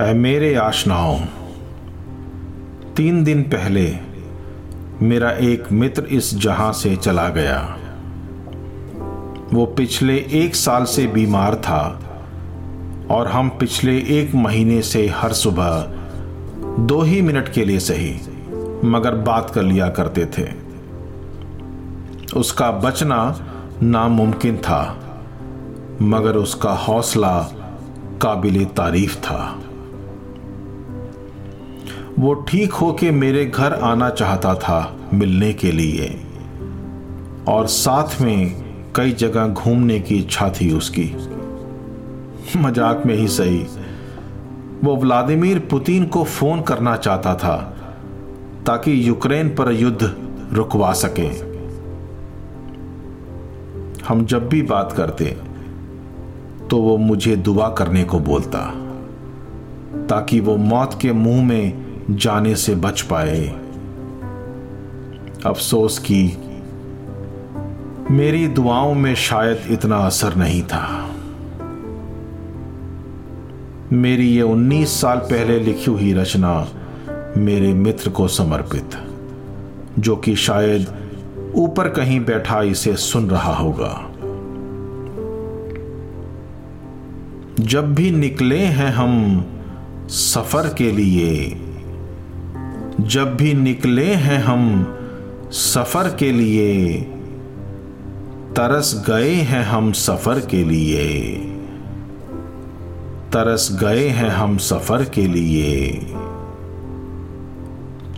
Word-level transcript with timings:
ऐ 0.00 0.12
मेरे 0.14 0.54
आशनाओं, 0.54 1.18
तीन 2.96 3.24
दिन 3.24 3.42
पहले 3.42 3.96
मेरा 5.02 5.30
एक 5.30 5.72
मित्र 5.72 6.04
इस 6.04 6.34
जहाँ 6.38 6.72
से 6.72 6.96
चला 6.96 7.28
गया। 7.28 7.78
वो 9.52 9.66
पिछले 9.66 10.16
एक 10.32 10.54
साल 10.54 10.84
से 10.84 11.06
बीमार 11.06 11.54
था 11.54 12.00
और 13.10 13.26
हम 13.26 13.48
पिछले 13.48 13.98
एक 13.98 14.34
महीने 14.34 14.82
से 14.82 15.06
हर 15.06 15.32
सुबह 15.32 15.86
दो 16.78 17.02
ही 17.02 17.22
मिनट 17.22 17.48
के 17.48 17.64
लिए 17.64 17.78
सही, 17.78 18.14
मगर 18.84 19.14
बात 19.14 19.50
कर 19.50 19.62
लिया 19.62 19.88
करते 19.88 20.26
थे। 20.26 20.48
उसका 22.36 22.70
बचना 22.70 23.40
नामुमकिन 23.82 24.56
था, 24.56 24.82
मगर 26.02 26.36
उसका 26.36 26.72
हौसला 26.72 27.38
काबिल 28.22 28.64
तारीफ़ 28.64 29.16
था। 29.16 29.58
वो 32.24 32.32
ठीक 32.48 32.72
होके 32.72 33.10
मेरे 33.10 33.44
घर 33.46 33.72
आना 33.84 34.08
चाहता 34.10 34.54
था 34.54 34.76
मिलने 35.14 35.52
के 35.52 35.72
लिए। 35.72 36.06
और 37.48 37.66
साथ 37.66 38.20
में 38.20 38.92
कई 38.96 39.12
जगह 39.12 39.48
घूमने 39.48 39.98
की 40.00 40.16
इच्छा 40.16 40.48
थी 40.50 40.70
उसकी। 40.72 41.04
मज़ाक 42.56 43.02
में 43.06 43.14
ही 43.14 43.28
सही। 43.28 43.58
वो 44.84 44.96
व्लादिमीर 44.96 45.58
पुतिन 45.70 46.06
को 46.06 46.24
फ़ोन 46.24 46.62
करना 46.62 46.96
चाहता 46.96 47.34
था, 47.34 47.56
ताकि 48.66 48.96
यूक्रेन 49.08 49.54
पर 49.54 49.72
युद्ध 49.72 50.14
रुकवा 50.52 50.92
सके। 50.94 51.28
हम 54.08 54.24
जब 54.24 54.48
भी 54.48 54.62
बात 54.64 54.92
करते 54.92 55.36
तो 56.70 56.78
वो 56.78 56.96
मुझे 56.98 57.36
दुआ 57.38 57.68
करने 57.70 58.04
को 58.04 58.18
बोलता, 58.22 58.66
ताकि 60.08 60.40
वो 60.40 60.56
मौत 60.56 60.98
के 61.02 61.12
मुँह 61.14 61.44
में 61.44 61.84
जाने 62.10 62.54
से 62.54 62.74
बच 62.74 63.00
पाए। 63.00 63.48
अफसोस 65.46 65.98
की 65.98 66.38
मेरी 68.10 68.48
दुआओं 68.48 68.94
में 68.94 69.14
शायद 69.14 69.58
इतना 69.70 69.96
असर 69.96 70.34
नहीं 70.34 70.62
था। 70.62 71.10
मेरी 73.92 74.28
ये 74.28 74.42
19 74.42 75.00
साल 75.00 75.18
पहले 75.18 75.60
लिखी 75.60 75.90
हुई 75.90 76.12
रचना 76.12 76.68
मेरे 77.36 77.74
मित्र 77.74 78.10
को 78.10 78.28
समर्पित, 78.28 78.90
जो 79.98 80.16
कि 80.16 80.36
शायद 80.36 80.86
ऊपर 81.54 81.88
कहीं 81.88 82.24
बैठा 82.24 82.62
इसे 82.62 82.96
सुन 82.96 83.30
रहा 83.30 83.54
होगा। 83.54 84.10
जब 87.60 87.94
भी 87.94 88.10
निकले 88.10 88.58
हैं 88.58 88.92
हम 88.92 89.44
सफ़र 90.08 90.74
के 90.74 90.92
लिए 90.92 91.60
जब 93.00 93.36
भी 93.36 93.54
निकले 93.54 94.06
हैं 94.06 94.38
हम 94.38 94.86
सफ़र 95.50 96.16
के 96.16 96.32
लिए, 96.32 97.00
तरस 98.56 99.04
गए 99.08 99.30
हैं 99.30 99.62
हम 99.62 99.92
सफ़र 99.92 100.40
के 100.40 100.64
लिए। 100.64 101.34
तरस 103.32 103.78
गए 103.80 104.08
हैं 104.08 104.28
हम 104.28 104.58
सफ़र 104.58 105.04
के 105.04 105.26
लिए। 105.26 106.06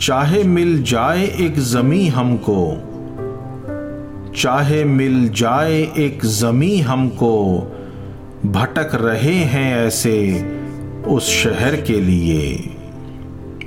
चाहे 0.00 0.44
मिल 0.44 0.82
जाए 0.82 1.26
एक 1.26 1.60
जमी 1.60 2.08
हमको, 2.08 2.82
चाहे 4.36 4.84
मिल 4.84 5.28
जाए 5.28 5.92
एक 5.98 6.24
जमी 6.24 6.78
हमको, 6.78 7.58
भटक 8.46 8.90
रहे 8.94 9.34
हैं 9.34 9.76
ऐसे 9.76 10.44
उस 11.06 11.28
शहर 11.28 11.80
के 11.80 12.00
लिए। 12.00 12.72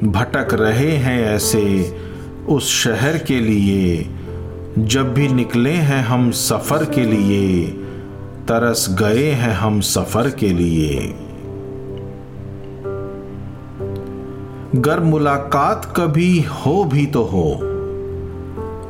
भटक 0.03 0.53
रहे 0.53 0.91
हैं 0.91 1.21
ऐसे 1.25 1.95
उस 2.49 2.67
शहर 2.83 3.17
के 3.17 3.39
लिए। 3.39 4.09
जब 4.77 5.13
भी 5.13 5.27
निकले 5.27 5.71
हैं 5.71 6.03
हम 6.03 6.31
सफ़र 6.31 6.85
के 6.85 7.03
लिए, 7.05 7.67
तरस 8.47 8.95
गए 8.99 9.31
हैं 9.31 9.53
हम 9.53 9.81
सफ़र 9.81 10.29
के 10.29 10.49
लिए। 10.49 11.15
गर 14.75 14.99
मुलाकात 14.99 15.93
कभी 15.97 16.41
हो 16.41 16.83
भी 16.85 17.05
तो 17.05 17.23
हो, 17.23 17.59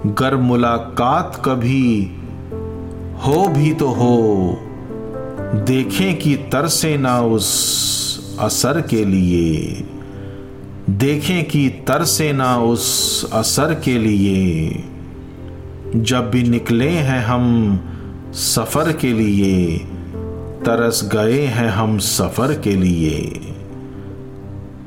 गर 0.05 0.35
मुलाकात 0.35 1.41
कभी 1.45 2.11
हो 3.25 3.47
भी 3.47 3.73
तो 3.73 3.87
हो। 3.87 4.57
देखें 5.55 6.19
कि 6.19 6.35
तरसे 6.35 6.97
ना 6.97 7.21
उस 7.21 8.37
असर 8.39 8.81
के 8.81 9.05
लिए। 9.05 9.83
देखें 10.89 11.45
कि 11.45 11.69
तरसे 11.69 12.33
ना 12.33 12.57
उस 12.57 13.29
असर 13.33 13.73
के 13.73 13.97
लिए, 13.97 14.69
जब 15.95 16.31
भी 16.31 16.43
निकले 16.43 16.89
हैं 16.89 17.23
हम 17.25 17.79
सफ़र 18.33 18.91
के 18.91 19.13
लिए, 19.13 19.77
तरस 20.65 21.09
गए 21.13 21.45
हैं 21.45 21.69
हम 21.69 21.97
सफ़र 21.97 22.53
के 22.53 22.75
लिए। 22.75 23.41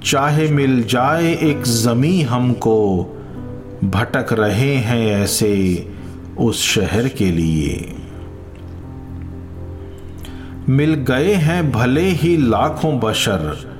चाहे 0.04 0.48
मिल 0.48 0.82
जाए 0.82 1.38
एक 1.42 1.62
जमी 1.62 2.22
हमको, 2.22 3.04
भटक 3.84 4.32
रहे 4.32 4.74
हैं 4.74 5.06
ऐसे 5.06 5.86
उस 6.38 6.62
शहर 6.62 7.08
के 7.08 7.30
लिए। 7.30 7.94
मिल 10.68 10.94
गए 10.94 11.34
हैं 11.34 11.72
भले 11.72 12.08
ही 12.08 12.36
लाखों 12.36 13.00
बशर 13.00 13.72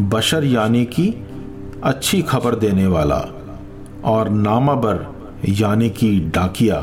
बशर 0.00 0.44
यानी 0.44 0.84
कि 0.84 1.14
अच्छी 1.84 2.22
खबर 2.22 2.54
देने 2.54 2.86
वाला 2.86 3.28
और 4.04 4.28
नामाबर 4.28 5.14
यानी 5.48 5.90
कि 5.90 6.20
डाकिया 6.20 6.76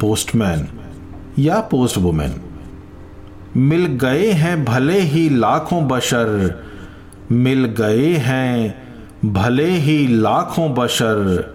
पोस्टमैन 0.00 0.68
या 1.38 1.60
पोस्ट 1.60 1.98
वुमेन 1.98 2.34
मिल 3.56 3.86
गए 3.86 4.30
हैं 4.30 4.64
भले 4.64 5.00
ही 5.00 5.28
लाखों 5.28 5.88
बशर, 5.88 6.62
मिल 7.32 7.64
गए 7.64 8.12
हैं 8.12 8.74
भले 9.24 9.70
ही 9.70 10.06
लाखों 10.06 10.74
बशर, 10.74 11.54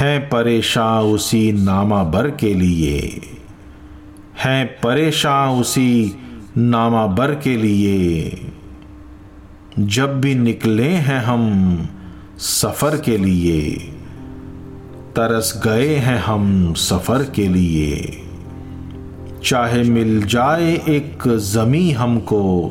हैं 0.00 0.28
परेशान 0.28 1.04
उसी 1.04 1.52
नामाबर 1.52 2.30
के 2.30 2.54
लिए, 2.54 3.20
हैं 4.44 4.66
परेशान 4.66 5.48
उसी 5.48 6.16
नामाबर 6.56 7.34
के 7.34 7.56
लिए। 7.56 8.51
जब 9.78 10.20
भी 10.20 10.34
निकले 10.34 10.88
हैं 10.88 11.20
हम 11.20 11.42
सफ़र 12.38 12.96
के 12.96 13.16
लिए, 13.16 13.70
तरस 15.16 15.62
गए 15.64 15.96
हैं 15.96 16.18
हम 16.18 16.74
सफ़र 16.74 17.22
के 17.22 17.48
लिए। 17.48 18.22
चाहे 19.44 19.82
मिल 19.82 20.22
जाए 20.22 20.72
एक 20.88 21.28
ज़मी 21.28 21.90
हमको, 21.90 22.68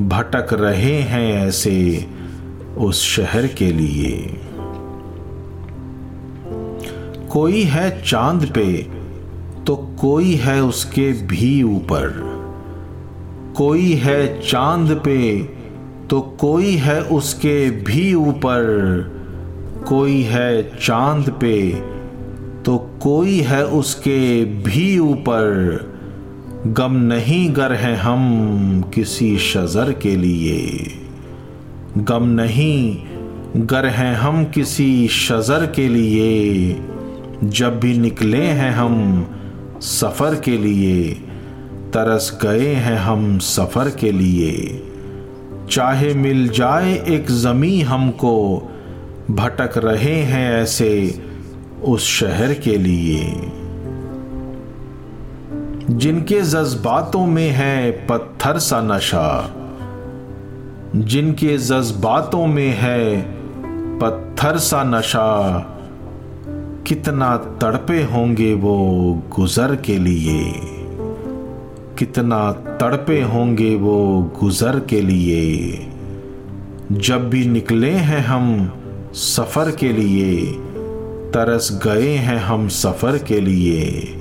भटक 0.00 0.52
रहे 0.52 1.00
हैं 1.02 1.46
ऐसे 1.46 2.06
उस 2.78 3.02
शहर 3.02 3.46
के 3.46 3.72
लिए। 3.72 4.40
कोई 7.30 7.62
है 7.62 8.02
चाँद 8.02 8.52
पे 8.54 8.82
तो 9.66 9.76
कोई 9.76 10.34
है 10.34 10.62
उसके 10.62 11.12
भी 11.12 11.62
ऊपर। 11.62 12.36
कोई 13.56 13.92
है 13.92 14.40
चाँद 14.40 15.02
पे 15.04 15.56
तो 16.10 16.20
कोई 16.20 16.70
है 16.70 17.02
उसके 17.02 17.70
भी 17.70 18.14
ऊपर, 18.14 18.62
कोई 19.88 20.22
है 20.22 20.76
चाँद 20.76 21.30
पे 21.30 21.70
तो 22.64 22.78
कोई 23.02 23.40
है 23.40 23.66
उसके 23.66 24.44
भी 24.44 24.98
ऊपर। 24.98 25.44
गम 26.66 26.92
नहीं 26.92 27.54
गर 27.54 27.72
है 27.72 27.96
हम 27.96 28.90
किसी 28.94 29.38
शजर 29.38 29.92
के 29.92 30.16
लिए। 30.16 30.92
गम 31.98 32.24
नहीं 32.24 33.02
गर 33.56 33.86
हैं 33.86 34.14
हम 34.14 34.44
किसी 34.44 35.08
शजर 35.08 35.66
के 35.66 35.88
लिए। 35.88 36.80
जब 37.44 37.80
भी 37.80 37.98
निकले 37.98 38.42
हैं 38.42 38.70
हम 38.70 39.26
सफ़र 39.80 40.34
के 40.34 40.58
लिए, 40.58 41.10
तरस 41.94 42.38
गए 42.42 42.72
हैं 42.74 42.96
हम 42.96 43.38
सफ़र 43.38 43.90
के 43.90 44.12
लिए। 44.12 44.85
चाहे 45.70 46.14
मिल 46.14 46.48
जाए 46.48 47.04
एक 47.08 47.30
ज़मी 47.30 47.80
हमको, 47.80 48.62
भटक 49.30 49.78
रहे 49.78 50.14
हैं 50.14 50.62
ऐसे 50.62 51.20
उस 51.84 52.04
शहर 52.04 52.54
के 52.54 52.78
लिए। 52.78 53.50
जिनके 55.90 56.40
जज्बातों 56.40 57.26
में 57.26 57.50
है 57.50 57.90
पत्थर 57.90 58.58
सा 58.58 58.80
नशा, 58.80 59.54
जिनके 60.96 61.58
जज्बातों 61.58 62.46
में 62.46 62.68
है 62.68 63.20
पत्थर 63.98 64.58
सा 64.58 64.84
नशा, 64.84 65.58
कितना 66.86 67.36
तड़पे 67.36 68.02
होंगे 68.02 68.54
वो 68.54 68.78
गुजर 69.36 69.76
के 69.76 69.98
लिए। 69.98 70.75
कितना 71.98 72.52
तड़पे 72.52 73.22
होंगे 73.22 73.74
वो 73.74 74.22
गुजर 74.40 74.80
के 74.80 75.00
लिए। 75.00 75.86
जब 76.92 77.30
भी 77.30 77.46
निकले 77.46 77.90
हैं 77.90 78.20
हम 78.20 78.72
सफ़र 79.14 79.70
के 79.70 79.92
लिए, 79.92 80.52
तरस 81.30 81.80
गए 81.86 82.10
हैं 82.10 82.38
हम 82.38 82.68
सफ़र 82.68 83.18
के 83.18 83.40
लिए। 83.40 84.14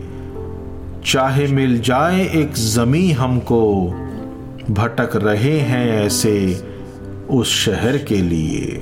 चाहे 1.05 1.47
मिल 1.47 1.79
जाए 1.79 2.29
एक 2.29 2.51
जमी 2.51 3.11
हमको, 3.11 3.91
भटक 4.69 5.15
रहे 5.15 5.59
हैं 5.59 6.05
ऐसे 6.05 6.63
उस 7.29 7.53
शहर 7.53 7.97
के 7.97 8.15
लिए। 8.15 8.81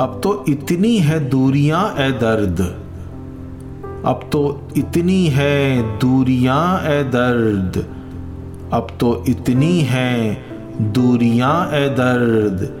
अब 0.00 0.20
तो 0.22 0.44
इतनी 0.48 0.98
है 0.98 1.28
दूरियाँ 1.28 1.94
ए 1.98 2.10
दर्द। 2.10 2.89
अब 4.04 4.20
तो 4.32 4.68
इतनी 4.76 5.26
है 5.26 5.82
दूरियाँ, 5.98 6.82
ए 6.82 7.02
दर्द। 7.02 7.86
अब 8.72 8.86
तो 9.00 9.24
इतनी 9.28 9.80
है 9.80 10.44
दूरियाँ, 10.80 11.70
ए 11.72 11.88
दर्द, 11.88 12.80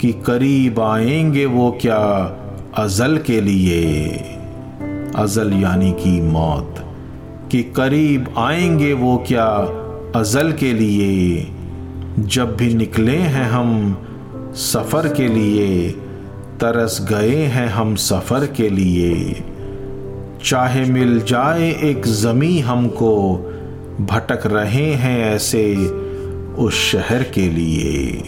कि 0.00 0.12
करीब 0.12 0.80
आएँगे 0.80 1.46
वो 1.46 1.78
क्या 1.80 1.98
अजल 2.84 3.18
के 3.18 3.40
लिए? 3.40 4.08
अजल 5.16 5.52
यानी 5.52 5.92
कि 5.92 6.20
मौत। 6.20 6.74
कि 7.52 7.62
करीब 7.62 8.34
आएँगे 8.38 8.92
वो 8.92 9.24
क्या 9.28 9.46
अजल 10.20 10.52
के 10.52 10.72
लिए? 10.72 11.48
जब 12.18 12.56
भी 12.56 12.74
निकले 12.74 13.16
हैं 13.16 13.50
हम 13.50 13.98
सफ़र 14.54 15.08
के 15.08 15.28
लिए, 15.28 15.90
तरस 16.60 17.06
गए 17.10 17.42
हैं 17.42 17.68
हम 17.68 17.94
सफ़र 17.94 18.46
के 18.46 18.68
लिए। 18.68 19.44
चाहे 20.44 20.84
मिल 20.84 21.20
जाए 21.20 21.70
एक 21.82 22.06
ज़मी 22.06 22.58
हमको, 22.58 23.36
भटक 24.00 24.46
रहे 24.46 24.92
हैं 24.94 25.34
ऐसे 25.34 25.76
उस 26.58 26.74
शहर 26.74 27.22
के 27.22 27.48
लिए, 27.48 28.22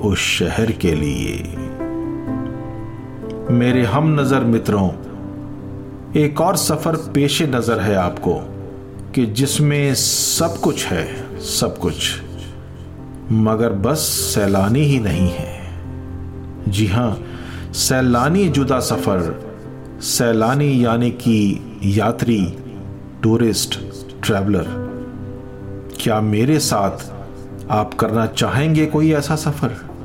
उस 0.00 0.18
शहर 0.18 0.72
के 0.72 0.94
लिए। 0.94 1.42
मेरे 3.50 3.82
हम 3.82 4.20
नज़र 4.20 4.40
मित्रों, 4.40 4.90
एक 6.16 6.40
और 6.40 6.56
सफ़र 6.56 6.96
पेशे 6.96 7.46
नज़र 7.46 7.80
है 7.80 7.94
आपको, 7.94 8.34
कि 9.14 9.26
जिसमें 9.26 9.94
सब 9.94 10.56
कुछ 10.56 10.86
है, 10.86 11.38
सब 11.40 11.78
कुछ। 11.78 12.20
मगर 13.32 13.72
बस 13.72 13.98
सैलानी 14.34 14.80
ही 14.80 15.00
नहीं 15.00 15.28
है। 15.28 15.60
जी 16.68 16.86
हाँ, 16.86 17.18
सैलानी 17.72 18.48
जुदा 18.48 18.80
सफ़र 18.80 19.45
सैलानी 20.00 20.84
यानी 20.84 21.10
कि 21.10 21.60
यात्री 21.84 22.54
टूरिस्ट 23.22 23.78
ट्रैवलर 24.24 24.64
क्या 26.00 26.20
मेरे 26.20 26.58
साथ 26.58 27.12
आप 27.70 27.94
करना 27.94 28.26
चाहेंगे 28.26 28.86
कोई 28.86 29.12
ऐसा 29.12 29.36
सफ़र? 29.36 29.95